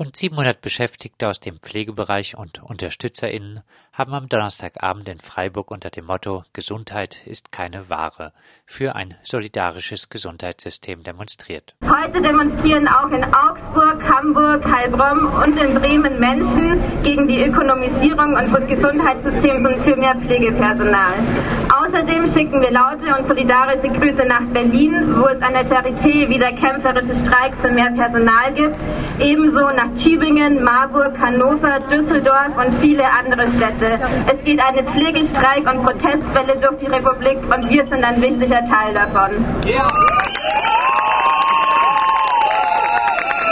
[0.00, 3.60] Rund 700 Beschäftigte aus dem Pflegebereich und UnterstützerInnen
[3.92, 8.32] haben am Donnerstagabend in Freiburg unter dem Motto Gesundheit ist keine Ware
[8.64, 11.74] für ein solidarisches Gesundheitssystem demonstriert.
[11.84, 18.66] Heute demonstrieren auch in Augsburg, Hamburg, Heilbronn und in Bremen Menschen gegen die Ökonomisierung unseres
[18.68, 21.12] Gesundheitssystems und für mehr Pflegepersonal.
[21.92, 26.52] Außerdem schicken wir laute und solidarische Grüße nach Berlin, wo es an der Charité wieder
[26.52, 28.76] kämpferische Streiks für mehr Personal gibt,
[29.18, 33.98] ebenso nach Tübingen, Marburg, Hannover, Düsseldorf und viele andere Städte.
[34.32, 38.94] Es geht eine Pflegestreik- und Protestwelle durch die Republik und wir sind ein wichtiger Teil
[38.94, 39.44] davon.
[39.64, 39.88] Ja.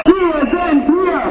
[0.06, 1.22] Wir sind hier!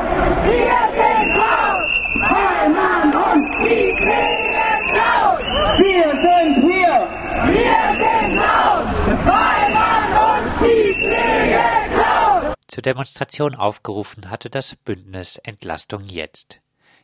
[0.43, 1.87] Wir sind laut!
[2.29, 5.39] Heimann und die klingen laut!
[5.79, 7.07] Wir sind hier!
[7.45, 8.87] Wir sind laut!
[9.25, 12.55] Heimann und die klingen laut!
[12.77, 16.59] Zur Demonstration aufgerufen hatte das Bündnis Entlastung jetzt.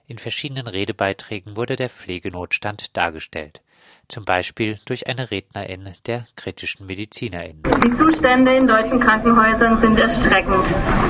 [0.05, 3.63] In verschiedenen Redebeiträgen wurde der Pflegenotstand dargestellt,
[4.07, 7.63] zum Beispiel durch eine Rednerin der kritischen Medizinerin.
[7.83, 10.63] Die Zustände in deutschen Krankenhäusern sind erschreckend.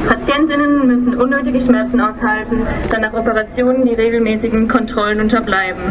[0.08, 5.82] Patientinnen müssen unnötige Schmerzen aushalten, da nach Operationen die regelmäßigen Kontrollen unterbleiben.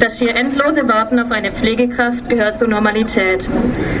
[0.00, 3.46] Das schier endlose Warten auf eine Pflegekraft gehört zur Normalität.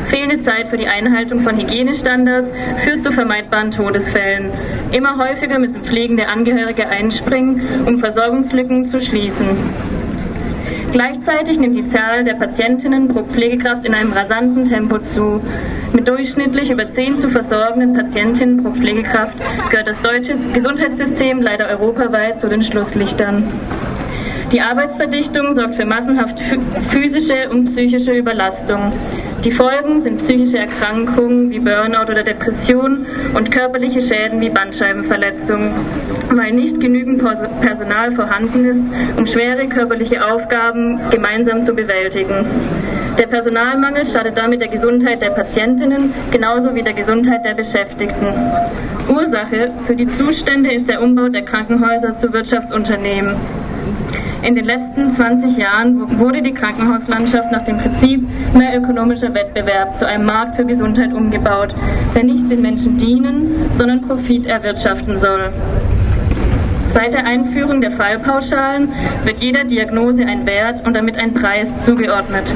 [0.06, 2.48] Fehlende Zeit für die Einhaltung von Hygienestandards
[2.82, 4.50] führt zu vermeidbaren Todesfällen.
[4.92, 9.46] Immer häufiger müssen pflegende Angehörige einspringen, um Versorgungslücken zu schließen.
[10.90, 15.42] Gleichzeitig nimmt die Zahl der Patientinnen pro Pflegekraft in einem rasanten Tempo zu.
[15.92, 19.38] Mit durchschnittlich über zehn zu versorgenden Patientinnen pro Pflegekraft
[19.70, 23.48] gehört das deutsche Gesundheitssystem leider europaweit zu den Schlusslichtern.
[24.52, 26.40] Die Arbeitsverdichtung sorgt für massenhaft
[26.90, 28.92] physische und psychische Überlastung.
[29.44, 33.06] Die Folgen sind psychische Erkrankungen wie Burnout oder Depression
[33.36, 35.70] und körperliche Schäden wie Bandscheibenverletzungen,
[36.34, 37.22] weil nicht genügend
[37.60, 42.44] Personal vorhanden ist, um schwere körperliche Aufgaben gemeinsam zu bewältigen.
[43.20, 48.26] Der Personalmangel schadet damit der Gesundheit der Patientinnen genauso wie der Gesundheit der Beschäftigten.
[49.08, 53.36] Ursache für die Zustände ist der Umbau der Krankenhäuser zu Wirtschaftsunternehmen.
[54.42, 60.06] In den letzten 20 Jahren wurde die Krankenhauslandschaft nach dem Prinzip mehr ökonomischer Wettbewerb zu
[60.06, 61.74] einem Markt für Gesundheit umgebaut,
[62.14, 65.52] der nicht den Menschen dienen, sondern Profit erwirtschaften soll.
[66.88, 68.88] Seit der Einführung der Fallpauschalen
[69.24, 72.50] wird jeder Diagnose ein Wert und damit ein Preis zugeordnet.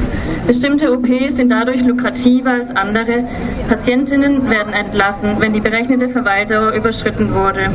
[0.47, 3.25] Bestimmte OPs sind dadurch lukrativer als andere.
[3.69, 7.69] Patientinnen werden entlassen, wenn die berechnete Verweildauer überschritten wurde.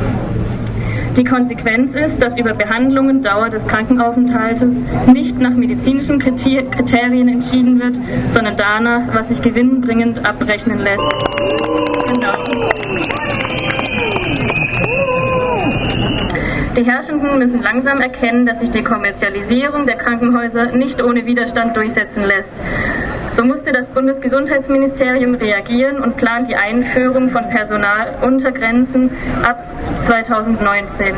[1.17, 4.69] Die Konsequenz ist, dass über Behandlungen Dauer des Krankenaufenthaltes
[5.07, 7.97] nicht nach medizinischen Kriterien entschieden wird,
[8.33, 11.03] sondern danach, was sich gewinnbringend abrechnen lässt.
[16.77, 22.23] Die Herrschenden müssen langsam erkennen, dass sich die Kommerzialisierung der Krankenhäuser nicht ohne Widerstand durchsetzen
[22.23, 22.53] lässt.
[23.37, 29.09] So musste das Bundesgesundheitsministerium reagieren und plant die Einführung von Personaluntergrenzen
[29.45, 29.57] ab
[30.03, 31.13] 2019.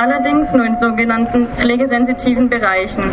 [0.00, 3.04] Allerdings nur in sogenannten pflegesensitiven Bereichen.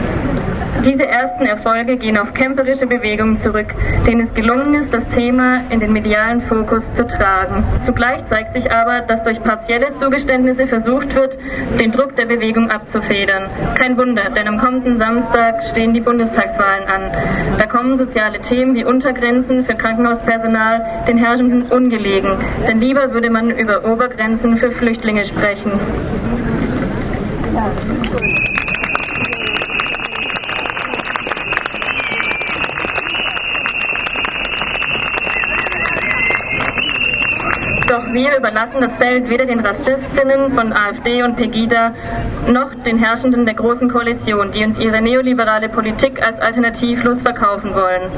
[0.86, 3.74] Diese ersten Erfolge gehen auf kämpferische Bewegungen zurück,
[4.06, 7.64] denen es gelungen ist, das Thema in den medialen Fokus zu tragen.
[7.86, 11.38] Zugleich zeigt sich aber, dass durch partielle Zugeständnisse versucht wird,
[11.80, 13.46] den Druck der Bewegung abzufedern.
[13.80, 17.12] Kein Wunder, denn am kommenden Samstag stehen die Bundestagswahlen an.
[17.60, 22.34] Da kommen soziale Themen wie Untergrenzen für Krankenhauspersonal den Herrschenden ungelegen,
[22.68, 25.72] denn lieber würde man über Obergrenzen für Flüchtlinge sprechen.
[27.54, 27.72] Ja.
[38.14, 41.94] Wir überlassen das Feld weder den Rassistinnen von AfD und Pegida
[42.48, 48.12] noch den Herrschenden der Großen Koalition, die uns ihre neoliberale Politik als alternativlos verkaufen wollen.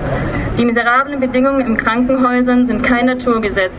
[0.57, 3.73] Die miserablen Bedingungen in Krankenhäusern sind kein Naturgesetz,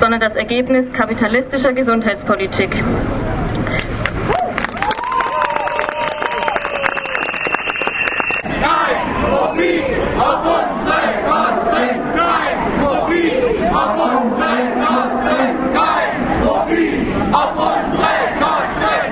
[0.00, 2.70] sondern das Ergebnis kapitalistischer Gesundheitspolitik.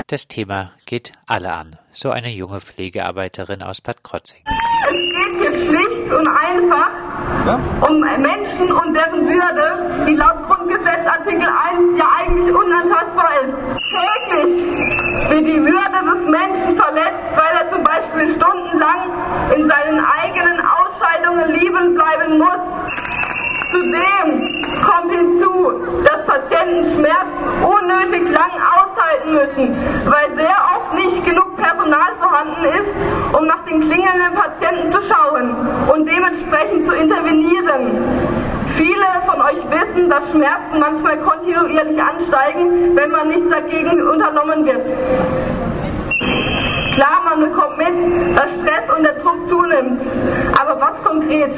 [0.09, 4.45] Das Thema geht alle an, so eine junge Pflegearbeiterin aus Bad Krotzing.
[4.47, 6.91] Es geht hier schlicht und einfach
[7.45, 7.59] ja?
[7.81, 13.59] um Menschen und deren Würde, die laut Grundgesetz Artikel 1 ja eigentlich unantastbar ist.
[13.91, 19.11] Täglich wird die Würde des Menschen verletzt, weil er zum Beispiel stundenlang
[19.57, 22.63] in seinen eigenen Ausscheidungen lieben bleiben muss.
[23.73, 24.39] Zudem
[24.87, 25.73] kommt hinzu,
[26.05, 33.39] dass Patienten Schmerzen unnötig lang aushalten müssen, weil sehr oft nicht genug Personal vorhanden ist,
[33.39, 35.57] um nach den klingelnden Patienten zu schauen
[35.93, 38.05] und dementsprechend zu intervenieren.
[38.77, 44.87] Viele von euch wissen, dass Schmerzen manchmal kontinuierlich ansteigen, wenn man nichts dagegen unternommen wird.
[46.97, 50.01] Klar, man bekommt mit, dass Stress und der Druck zunimmt.
[50.59, 51.55] Aber was konkret?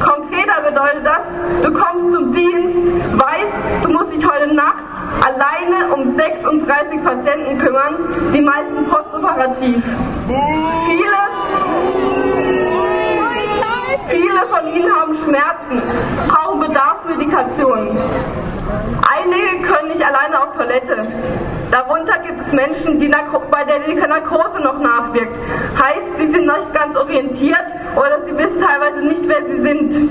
[0.00, 4.82] Konkreter bedeutet das, du kommst zum Dienst, weißt, du musst dich heute Nacht
[5.24, 7.94] alleine um 36 Patienten kümmern,
[8.34, 9.84] die meisten postoperativ.
[10.84, 11.14] Viele
[14.08, 15.80] Viele von ihnen haben Schmerzen,
[16.28, 17.96] brauchen Bedarfsmedikation.
[19.94, 21.06] Nicht alleine auf Toilette.
[21.70, 23.08] Darunter gibt es Menschen, die
[23.48, 25.36] bei der die Narkose noch nachwirkt.
[25.80, 27.64] Heißt, sie sind nicht ganz orientiert
[27.94, 30.10] oder sie wissen teilweise nicht, wer sie sind.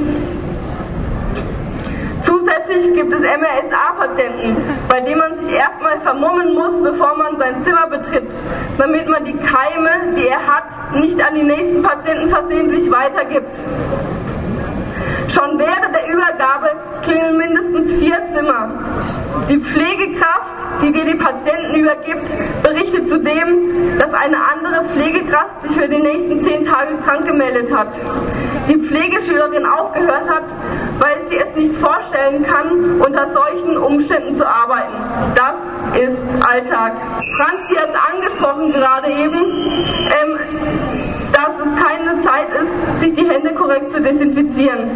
[2.23, 4.55] Zusätzlich gibt es MRSA-Patienten,
[4.87, 8.31] bei denen man sich erstmal vermummen muss, bevor man sein Zimmer betritt,
[8.77, 13.57] damit man die Keime, die er hat, nicht an die nächsten Patienten versehentlich weitergibt.
[15.33, 16.69] Schon während der Übergabe
[17.01, 18.69] klingeln mindestens vier Zimmer.
[19.49, 22.27] Die Pflegekraft, die dir die Patienten übergibt,
[22.61, 27.87] berichtet zudem, dass eine andere Pflegekraft sich für die nächsten zehn Tage krank gemeldet hat.
[28.67, 30.43] Die Pflegeschülerin aufgehört hat,
[30.99, 34.93] weil sie es nicht vorstellen kann, unter solchen Umständen zu arbeiten.
[35.33, 36.93] Das ist Alltag.
[37.37, 39.39] Franzi hat es angesprochen gerade eben.
[40.21, 40.92] Ähm,
[41.65, 44.89] es keine Zeit ist, sich die Hände korrekt zu desinfizieren.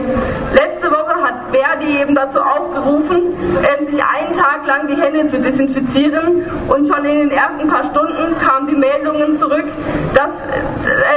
[0.54, 5.40] Letzte Woche hat Verdi eben dazu aufgerufen, ähm, sich einen Tag lang die Hände zu
[5.40, 9.66] desinfizieren und schon in den ersten paar Stunden kamen die Meldungen zurück,
[10.14, 10.31] dass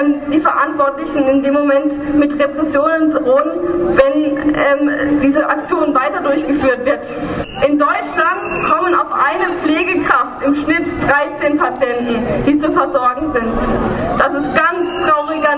[0.01, 6.85] ähm, die Verantwortlichen in dem Moment mit Repressionen drohen, wenn ähm, diese Aktion weiter durchgeführt
[6.85, 7.01] wird.
[7.67, 10.87] In Deutschland kommen auf eine Pflegekraft im Schnitt
[11.41, 14.00] 13 Patienten, die zu versorgen sind.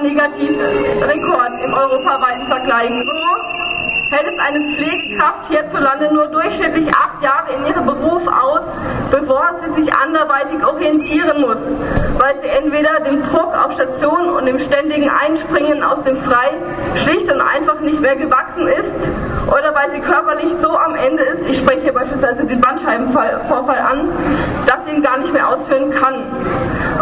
[0.03, 2.91] Negativrekord im europaweiten Vergleich.
[2.91, 3.53] So
[4.13, 8.61] hält es eine Pflegekraft hierzulande nur durchschnittlich acht Jahre in ihrem Beruf aus,
[9.11, 11.57] bevor sie sich anderweitig orientieren muss,
[12.19, 16.51] weil sie entweder dem Druck auf Station und dem ständigen Einspringen aus dem Frei
[16.97, 19.09] schlicht und einfach nicht mehr gewachsen ist
[19.47, 24.11] oder weil sie körperlich so am Ende ist, ich spreche hier beispielsweise den Bandscheibenvorfall an,
[24.67, 26.25] dass sie ihn gar nicht mehr ausführen kann.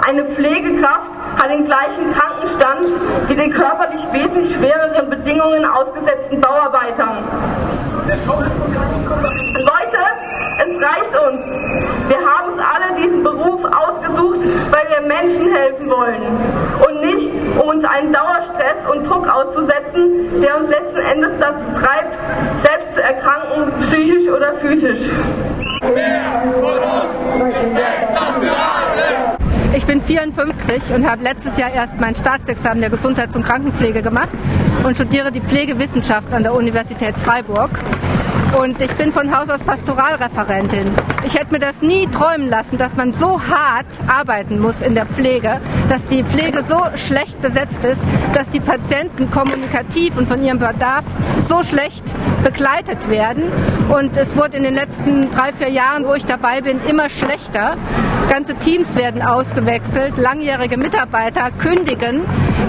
[0.07, 1.10] Eine Pflegekraft
[1.41, 2.87] hat den gleichen Krankenstand
[3.29, 7.25] wie die körperlich wesentlich schwereren Bedingungen ausgesetzten Bauarbeitern.
[9.55, 10.01] Leute,
[10.59, 11.41] es reicht uns.
[12.09, 14.41] Wir haben uns alle diesen Beruf ausgesucht,
[14.71, 16.23] weil wir Menschen helfen wollen
[16.87, 22.15] und nicht, um uns einen Dauerstress und Druck auszusetzen, der uns letzten Endes dazu treibt,
[22.63, 25.11] selbst zu erkranken, psychisch oder physisch.
[25.95, 26.21] Wer
[27.31, 29.30] von uns ist besser für alle?
[29.73, 34.31] Ich bin 54 und habe letztes Jahr erst mein Staatsexamen der Gesundheits- und Krankenpflege gemacht
[34.83, 37.71] und studiere die Pflegewissenschaft an der Universität Freiburg.
[38.59, 40.91] Und ich bin von Haus aus Pastoralreferentin.
[41.25, 45.07] Ich hätte mir das nie träumen lassen, dass man so hart arbeiten muss in der
[45.07, 48.01] Pflege, dass die Pflege so schlecht besetzt ist,
[48.35, 51.05] dass die Patienten kommunikativ und von ihrem Bedarf
[51.49, 52.03] so schlecht
[52.43, 53.45] begleitet werden.
[53.89, 57.77] Und es wurde in den letzten drei, vier Jahren, wo ich dabei bin, immer schlechter.
[58.29, 62.23] Ganze Teams werden ausgewechselt, langjährige Mitarbeiter kündigen,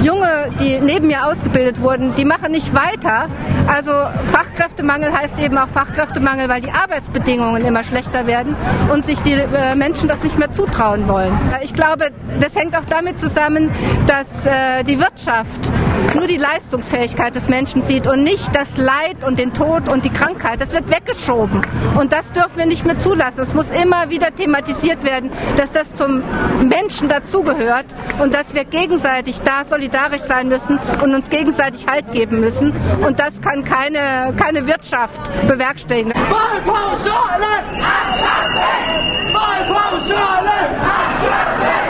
[0.03, 3.29] Junge, die neben mir ausgebildet wurden, die machen nicht weiter.
[3.67, 3.91] Also
[4.31, 8.55] Fachkräftemangel heißt eben auch Fachkräftemangel, weil die Arbeitsbedingungen immer schlechter werden
[8.91, 11.31] und sich die äh, Menschen das nicht mehr zutrauen wollen.
[11.63, 13.71] Ich glaube, das hängt auch damit zusammen,
[14.07, 15.71] dass äh, die Wirtschaft
[16.15, 20.10] nur die Leistungsfähigkeit des Menschen sieht und nicht das Leid und den Tod und die
[20.10, 20.62] Krankheit.
[20.62, 21.62] Das wird weggeschoben.
[21.98, 23.41] Und das dürfen wir nicht mehr zulassen.
[23.41, 26.24] Es muss immer wieder thematisiert werden, dass das zum
[26.67, 27.86] Menschen dazugehört
[28.20, 32.74] und dass wir gegenseitig da solidarisch sein müssen und uns gegenseitig Halt geben müssen.
[33.05, 36.13] Und das kann keine, keine Wirtschaft bewerkstelligen.
[36.13, 37.46] Vollpauschale
[37.79, 39.31] abschaffen!
[39.31, 41.80] Vollpauschale abschaffen!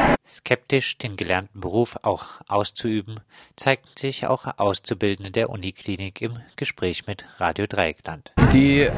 [0.43, 3.19] Skeptisch, den gelernten Beruf auch auszuüben,
[3.55, 8.33] zeigten sich auch Auszubildende der Uniklinik im Gespräch mit Radio Dreieckland.
[8.51, 8.89] Die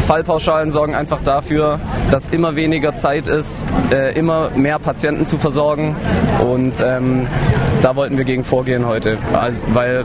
[0.00, 5.96] Fallpauschalen sorgen einfach dafür, dass immer weniger Zeit ist, äh, immer mehr Patienten zu versorgen
[6.40, 7.26] und ähm,
[7.80, 10.04] da wollten wir gegen vorgehen heute, also, weil,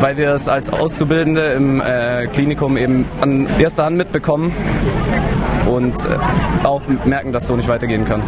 [0.00, 4.54] weil wir es als Auszubildende im äh, Klinikum eben an erster Hand mitbekommen
[5.66, 6.18] und äh,
[6.62, 8.22] auch merken, dass so nicht weitergehen kann.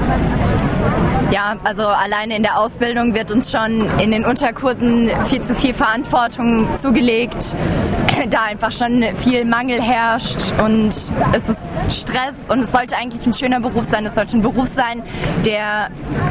[1.31, 5.75] Ja, also alleine in der Ausbildung wird uns schon in den Unterkursen viel zu viel
[5.75, 7.55] Verantwortung zugelegt,
[8.31, 11.59] da einfach schon viel Mangel herrscht und es ist
[11.91, 14.07] Stress und es sollte eigentlich ein schöner Beruf sein.
[14.07, 15.03] Es sollte ein Beruf sein,
[15.45, 15.89] der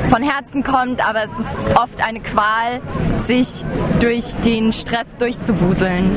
[0.10, 2.82] von Herzen kommt, aber es ist oft eine Qual,
[3.28, 3.64] sich
[4.00, 6.12] durch den Stress durchzuwuseln.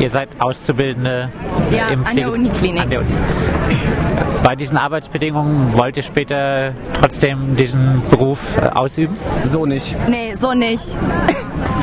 [0.00, 1.28] Ihr seid Auszubildende
[1.70, 2.82] ja, im an der Uniklinik.
[2.82, 3.08] An der Uni.
[4.44, 9.16] Bei diesen Arbeitsbedingungen wollt ihr später trotzdem diesen Beruf äh, ausüben?
[9.50, 9.94] So nicht.
[10.08, 10.96] Nee, so nicht.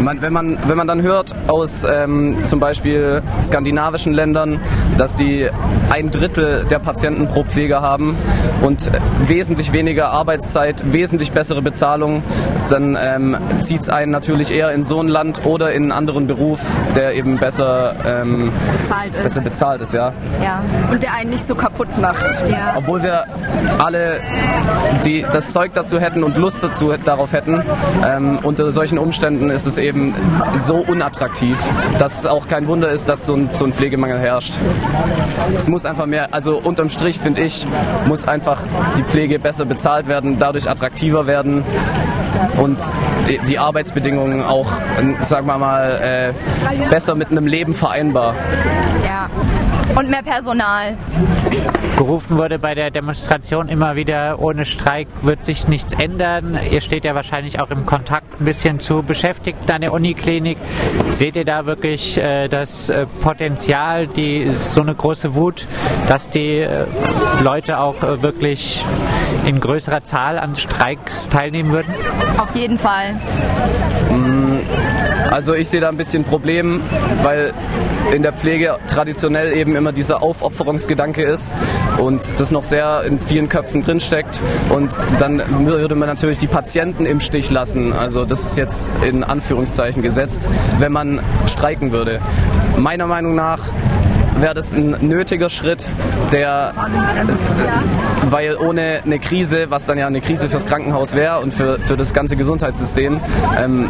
[0.00, 4.60] Man, wenn, man, wenn man dann hört aus ähm, zum Beispiel skandinavischen Ländern,
[4.96, 5.48] dass sie
[5.90, 8.16] ein Drittel der Patienten pro Pfleger haben
[8.62, 8.90] und
[9.26, 12.22] wesentlich weniger Arbeitszeit, wesentlich bessere Bezahlung,
[12.68, 16.26] dann ähm, zieht es einen natürlich eher in so ein Land oder in einen anderen
[16.26, 16.60] Beruf,
[16.94, 18.52] der eben besser, ähm,
[18.82, 19.22] bezahlt, ist.
[19.22, 19.94] besser bezahlt ist.
[19.94, 20.12] Ja.
[20.42, 22.24] ja, und der einen nicht so kaputt macht.
[22.50, 22.74] Ja.
[22.76, 23.24] Obwohl wir
[23.78, 24.20] alle
[25.04, 27.62] die, das Zeug dazu hätten und Lust dazu darauf hätten.
[28.06, 30.14] Ähm, unter solchen Umständen ist es eben
[30.60, 31.56] so unattraktiv,
[31.98, 34.54] dass es auch kein Wunder ist, dass so ein, so ein Pflegemangel herrscht.
[35.58, 37.66] Es muss einfach mehr, also unterm Strich finde ich,
[38.06, 38.60] muss einfach
[38.96, 41.64] die Pflege besser bezahlt werden, dadurch attraktiver werden
[42.60, 42.78] und
[43.48, 44.70] die Arbeitsbedingungen auch,
[45.24, 48.34] sagen wir mal, äh, besser mit einem Leben vereinbar.
[49.04, 49.28] Ja.
[49.94, 50.96] Und mehr Personal.
[51.96, 56.58] Gerufen wurde bei der Demonstration immer wieder, ohne Streik wird sich nichts ändern.
[56.70, 60.58] Ihr steht ja wahrscheinlich auch im Kontakt ein bisschen zu Beschäftigten an der Uniklinik.
[61.10, 65.66] Seht ihr da wirklich äh, das äh, Potenzial, die, so eine große Wut,
[66.06, 66.86] dass die äh,
[67.42, 68.84] Leute auch äh, wirklich
[69.44, 71.92] in größerer Zahl an Streiks teilnehmen würden?
[72.38, 73.14] Auf jeden Fall.
[74.10, 74.58] Mm,
[75.38, 76.80] also ich sehe da ein bisschen Problem,
[77.22, 77.52] weil
[78.12, 81.54] in der Pflege traditionell eben immer dieser Aufopferungsgedanke ist
[81.96, 84.40] und das noch sehr in vielen Köpfen drinsteckt.
[84.68, 84.90] Und
[85.20, 87.92] dann würde man natürlich die Patienten im Stich lassen.
[87.92, 90.48] Also das ist jetzt in Anführungszeichen gesetzt,
[90.80, 92.20] wenn man streiken würde.
[92.76, 93.60] Meiner Meinung nach
[94.40, 95.88] wäre das ein nötiger Schritt,
[96.32, 96.74] der,
[98.28, 101.96] weil ohne eine Krise, was dann ja eine Krise fürs Krankenhaus wäre und für, für
[101.96, 103.20] das ganze Gesundheitssystem,
[103.56, 103.88] ähm,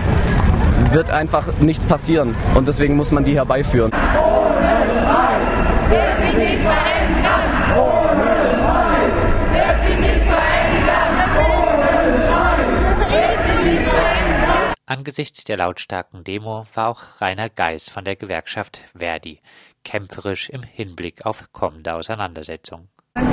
[0.92, 2.34] wird einfach nichts passieren.
[2.54, 3.92] Und deswegen muss man die herbeiführen.
[3.92, 7.48] Ohne Streit wird sich nichts verändern.
[7.76, 9.14] Ohne Streit
[9.52, 11.12] wird sich nichts verändern.
[11.36, 14.74] Ohne Streit wird sich nichts verändern.
[14.86, 19.40] Angesichts der lautstarken Demo war auch Rainer Geis von der Gewerkschaft Verdi
[19.84, 22.88] kämpferisch im Hinblick auf kommende Auseinandersetzungen.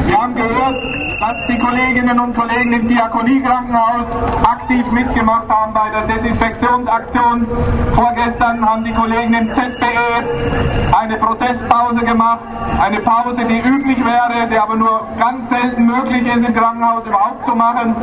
[0.07, 0.75] Wir haben gehört,
[1.19, 4.07] dass die Kolleginnen und Kollegen im Diakoniekrankenhaus
[4.43, 7.47] aktiv mitgemacht haben bei der Desinfektionsaktion.
[7.93, 12.39] Vorgestern haben die Kollegen im ZBE eine Protestpause gemacht.
[12.79, 17.45] Eine Pause, die üblich wäre, die aber nur ganz selten möglich ist im Krankenhaus überhaupt
[17.45, 17.95] zu machen.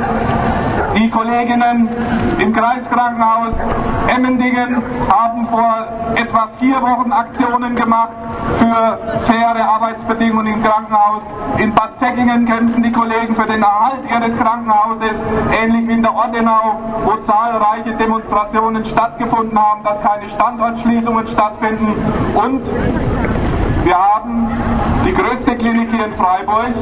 [0.95, 1.89] Die Kolleginnen
[2.39, 3.55] im Kreiskrankenhaus
[4.09, 5.87] Emmendingen haben vor
[6.17, 8.11] etwa vier Wochen Aktionen gemacht
[8.57, 11.23] für faire Arbeitsbedingungen im Krankenhaus.
[11.59, 16.15] In Bad Säckingen kämpfen die Kollegen für den Erhalt ihres Krankenhauses, ähnlich wie in der
[16.15, 21.95] Ordenau, wo zahlreiche Demonstrationen stattgefunden haben, dass keine Standortschließungen stattfinden.
[22.35, 22.63] Und
[23.85, 24.49] wir haben
[25.07, 26.73] die größte Klinik hier in Freiburg,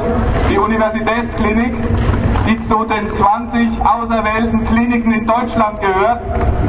[0.51, 1.75] die Universitätsklinik,
[2.47, 6.21] die zu den 20 auserwählten Kliniken in Deutschland gehört,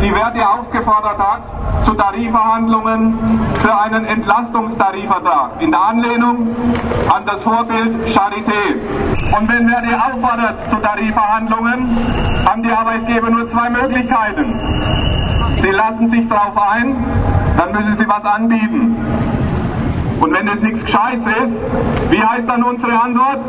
[0.02, 1.42] die Verdi aufgefordert hat
[1.86, 6.50] zu Tarifverhandlungen für einen Entlastungstarifvertrag in der Anlehnung
[7.14, 8.76] an das Vorbild Charité.
[9.38, 11.98] Und wenn Verdi auffordert zu Tarifverhandlungen,
[12.48, 14.60] haben die Arbeitgeber nur zwei Möglichkeiten.
[15.62, 17.04] Sie lassen sich darauf ein,
[17.58, 18.98] dann müssen sie was anbieten.
[20.20, 21.66] Und wenn es nichts Gescheites ist,
[22.12, 23.40] wie heißt dann unsere Antwort?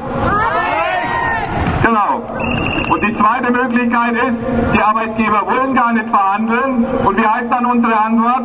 [1.82, 2.22] Genau.
[2.92, 4.38] Und die zweite Möglichkeit ist,
[4.72, 6.86] die Arbeitgeber wollen gar nicht verhandeln.
[7.04, 8.42] Und wie heißt dann unsere Antwort?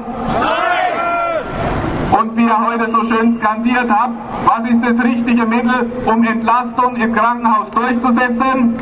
[2.20, 4.14] Und wie ihr heute so schön skandiert habt,
[4.46, 8.78] was ist das richtige Mittel, um Entlastung im Krankenhaus durchzusetzen?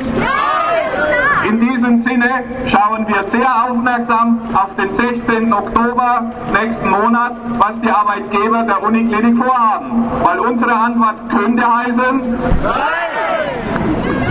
[1.47, 5.53] In diesem Sinne schauen wir sehr aufmerksam auf den 16.
[5.53, 6.23] Oktober
[6.59, 10.05] nächsten Monat, was die Arbeitgeber der Uniklinik vorhaben.
[10.23, 12.37] Weil unsere Antwort könnte heißen,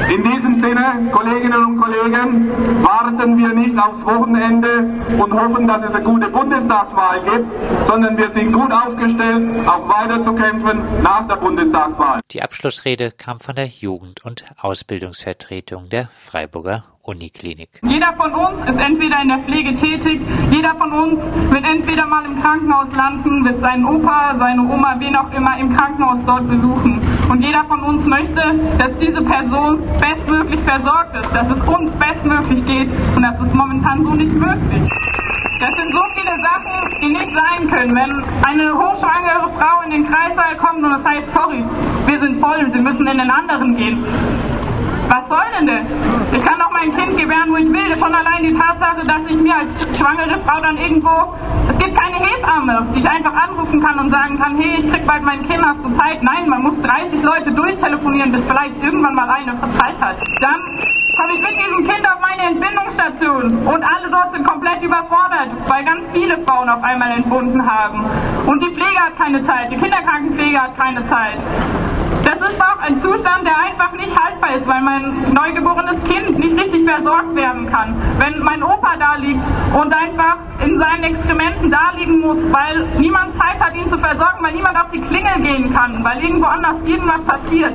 [0.08, 2.50] in diesem Sinne, Kolleginnen und Kollegen,
[2.82, 4.68] warten wir nicht aufs Wochenende
[5.18, 7.46] und hoffen, dass es eine gute Bundestagswahl gibt,
[7.86, 12.20] sondern wir sind gut aufgestellt, auch weiter zu kämpfen nach der Bundestagswahl.
[12.30, 17.80] Die Abschlussrede kam von der Jugend- und Ausbildungsvertretung der Freiburger Uniklinik.
[17.82, 22.24] Jeder von uns ist entweder in der Pflege tätig, jeder von uns wird entweder mal
[22.24, 27.00] im Krankenhaus landen, wird seinen Opa, seine Oma, wen auch immer im Krankenhaus dort besuchen.
[27.28, 28.42] Und jeder von uns möchte,
[28.78, 34.04] dass diese Person bestmöglich versorgt ist, dass es uns bestmöglich geht und das ist momentan
[34.04, 34.88] so nicht möglich.
[35.60, 37.96] Das sind so viele Sachen, die nicht sein können.
[37.96, 41.64] Wenn eine hochschwangere Frau in den Kreissaal kommt und es heißt, sorry,
[42.06, 44.04] wir sind voll, Sie müssen in den anderen gehen.
[45.08, 45.86] Was soll denn das?
[46.32, 47.96] Ich kann doch mein Kind gebären, wo ich will.
[47.98, 51.34] Schon allein die Tatsache, dass ich mir als schwangere Frau dann irgendwo.
[51.68, 55.06] Es gibt keine Hebamme, die ich einfach anrufen kann und sagen kann: Hey, ich krieg
[55.06, 56.22] bald mein Kind, hast du Zeit?
[56.22, 60.16] Nein, man muss 30 Leute durchtelefonieren, bis vielleicht irgendwann mal eine Zeit hat.
[60.40, 60.60] Dann
[61.16, 65.84] komme ich mit diesem Kind auf meine Entbindungsstation und alle dort sind komplett überfordert, weil
[65.84, 68.04] ganz viele Frauen auf einmal entbunden haben.
[68.46, 71.38] Und die Pflege hat keine Zeit, die Kinderkrankenpflege hat keine Zeit.
[72.24, 76.58] Das ist auch ein Zustand, der einfach nicht haltbar ist, weil mein neugeborenes Kind nicht
[76.58, 77.94] richtig versorgt werden kann.
[78.18, 79.40] Wenn mein Opa da liegt
[79.74, 84.42] und einfach in seinen Exkrementen da liegen muss, weil niemand Zeit hat, ihn zu versorgen,
[84.42, 87.74] weil niemand auf die Klingel gehen kann, weil irgendwo anders irgendwas passiert.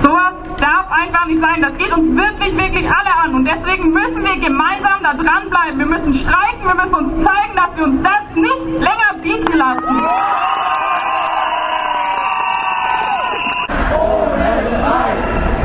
[0.00, 1.60] Sowas darf einfach nicht sein.
[1.60, 3.34] Das geht uns wirklich, wirklich alle an.
[3.34, 5.78] Und deswegen müssen wir gemeinsam da dranbleiben.
[5.78, 10.02] Wir müssen streiken, wir müssen uns zeigen, dass wir uns das nicht länger bieten lassen.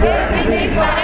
[0.01, 1.02] Wird sich nichts verändern.